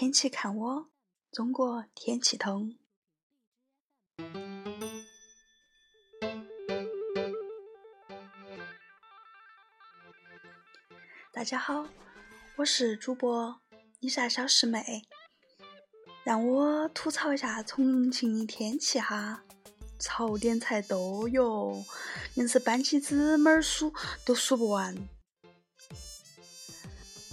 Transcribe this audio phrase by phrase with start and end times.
[0.00, 0.88] 天气看我，
[1.30, 2.74] 中国天气通。
[11.30, 11.86] 大家好，
[12.56, 13.60] 我是主播
[13.98, 15.02] 丽莎小师妹，
[16.24, 19.44] 让我吐槽一下重庆的天气哈，
[19.98, 21.84] 槽点才多哟，
[22.36, 23.92] 硬是搬起纸门数
[24.24, 24.96] 都数不完。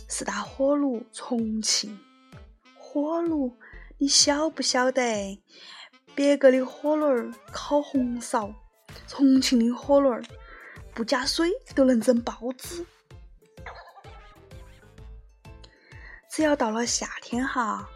[0.10, 1.98] 四大火炉，重庆
[3.00, 3.56] 火炉，
[4.00, 5.40] 你晓不晓得？
[6.16, 8.52] 别个的火炉儿烤红烧，
[9.08, 10.24] 重庆的火炉儿
[10.96, 12.84] 不加水都能蒸包子。
[16.28, 17.88] 只要到了夏天哈，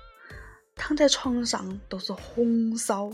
[0.75, 3.09] 躺在床上都是红烧，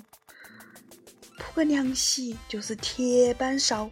[1.39, 3.89] 铺个凉席就是铁板烧，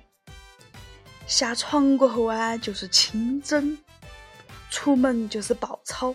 [1.26, 3.77] 下床过后啊就是清蒸。
[4.70, 6.13] 出门就是爆炒，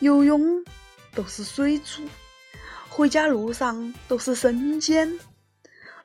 [0.00, 0.62] 游泳
[1.14, 2.02] 都是水煮，
[2.90, 5.18] 回家路上都是生煎，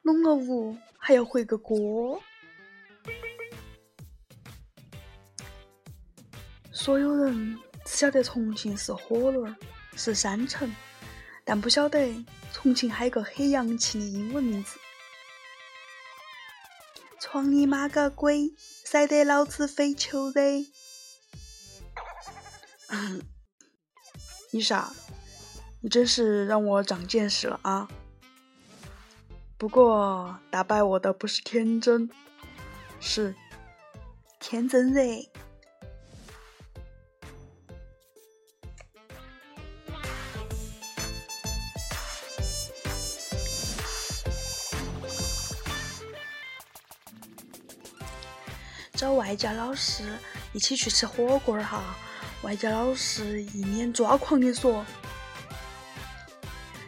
[0.03, 2.21] 弄了屋还要回个锅。
[6.71, 9.45] 所有人只晓得重庆是火炉，
[9.97, 10.73] 是山城，
[11.43, 12.13] 但不晓得
[12.53, 14.79] 重庆还有个很洋气的英文名字。
[17.19, 18.53] 闯你妈个鬼，
[18.85, 20.41] 晒得老子飞球热！
[24.51, 24.91] 伊莎，
[25.79, 27.87] 你真是让我长见识了啊！
[29.57, 32.09] 不过打败我的不是天真，
[32.99, 33.35] 是
[34.39, 35.03] 天真热。
[48.93, 50.03] 找外教老师
[50.53, 51.95] 一起去吃火锅儿哈。
[52.41, 54.85] 外教老师一脸抓狂地说：“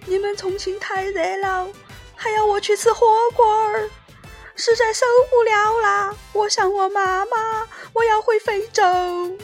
[0.07, 1.67] 你们重庆太热了，
[2.15, 3.89] 还要我去吃火锅儿，
[4.55, 6.15] 实在受不了啦！
[6.31, 9.37] 我想我妈妈，我要回非洲。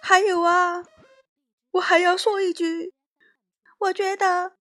[0.00, 0.84] 还有啊，
[1.70, 2.92] 我还要说一句，
[3.78, 4.54] 我觉得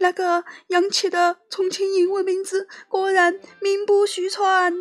[0.00, 4.74] 那个洋气的重庆英文名字果然名不虚传。”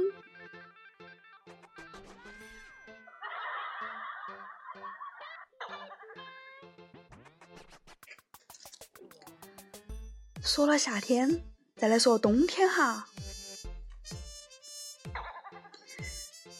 [10.47, 11.43] 说了夏天，
[11.75, 13.05] 再来说冬天哈。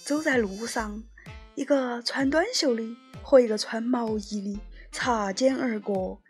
[0.04, 1.02] 走在路上，
[1.56, 2.84] 一个穿短袖的
[3.24, 4.60] 和一个穿毛衣的
[4.92, 6.22] 擦肩而过，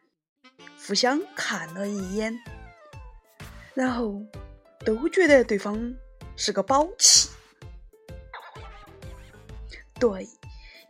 [0.86, 2.40] 互相看了一眼，
[3.74, 4.22] 然后
[4.86, 5.96] 都觉得对方
[6.36, 7.28] 是个宝气。
[10.00, 10.30] 对，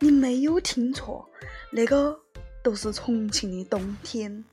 [0.00, 1.26] 你没有听错，
[1.72, 2.20] 那个
[2.62, 4.44] 都是重庆的冬天。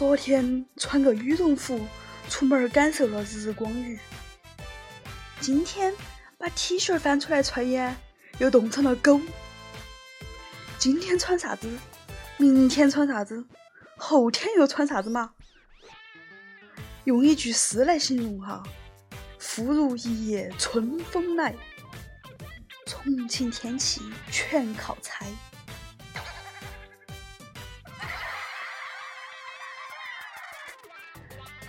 [0.00, 1.78] 昨天穿个羽绒服
[2.30, 3.98] 出门感受了日光浴，
[5.42, 5.94] 今天
[6.38, 7.94] 把 T 恤翻出来穿呀，
[8.38, 9.20] 又冻成了狗。
[10.78, 11.68] 今天穿啥子？
[12.38, 13.44] 明天穿啥子？
[13.98, 15.34] 后天又穿啥子嘛？
[17.04, 18.62] 用一句诗来形容哈：
[19.38, 21.54] 忽如一夜春风来。
[22.86, 24.00] 重庆天气
[24.32, 25.26] 全靠猜。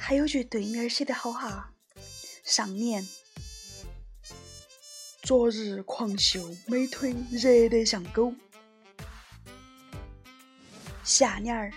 [0.04, 1.72] 还有句对联写得好哈，
[2.44, 3.08] 上联：
[5.22, 8.34] 昨日狂秀美腿热得像狗；
[11.04, 11.72] 下联儿：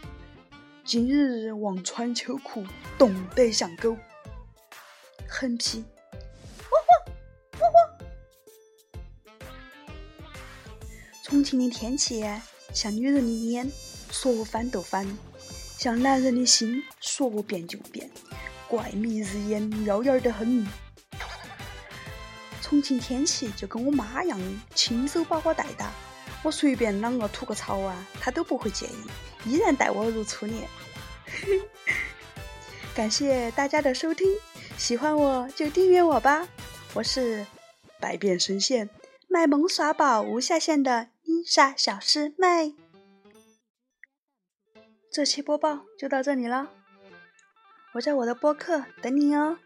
[0.87, 2.65] 今日忘穿秋裤
[2.99, 3.95] 冻得像狗。
[5.29, 5.85] 横批：
[6.71, 7.77] 汪汪汪汪。
[11.23, 12.25] 重庆的天气
[12.73, 13.71] 像女人的脸，
[14.11, 15.07] 说翻就翻。
[15.85, 18.11] 像男人的心，说变就变，
[18.67, 20.67] 怪迷日眼，妖眼得很。
[22.63, 24.41] 重庆天气就跟我妈一样，
[24.75, 25.93] 亲手把我带大，
[26.43, 30.67] 我随便啷个吐个槽啊，她都不会介意，依然待我如初恋。
[32.97, 34.27] 感谢大家的收听，
[34.79, 36.49] 喜欢我就订阅我吧，
[36.95, 37.47] 我是
[38.01, 38.89] 百变神仙，
[39.29, 42.75] 卖萌耍宝无下限的丽莎小师妹。
[45.15, 46.71] 这期播报就到这里了，
[47.93, 49.59] 我在我的播客等你哦。